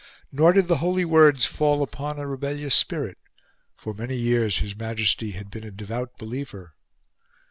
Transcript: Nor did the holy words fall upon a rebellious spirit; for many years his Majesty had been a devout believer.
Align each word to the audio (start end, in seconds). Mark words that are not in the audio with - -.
Nor 0.31 0.53
did 0.53 0.67
the 0.67 0.77
holy 0.77 1.05
words 1.05 1.45
fall 1.45 1.83
upon 1.83 2.17
a 2.17 2.25
rebellious 2.25 2.73
spirit; 2.73 3.19
for 3.75 3.93
many 3.93 4.15
years 4.17 4.57
his 4.57 4.75
Majesty 4.75 5.33
had 5.33 5.51
been 5.51 5.63
a 5.63 5.69
devout 5.69 6.17
believer. 6.17 6.73